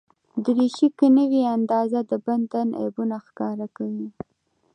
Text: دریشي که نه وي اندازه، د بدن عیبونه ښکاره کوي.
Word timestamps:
دریشي 0.43 0.87
که 0.97 1.05
نه 1.17 1.23
وي 1.31 1.43
اندازه، 1.55 1.99
د 2.09 2.11
بدن 2.25 2.67
عیبونه 2.81 3.17
ښکاره 3.27 3.67
کوي. 3.77 4.09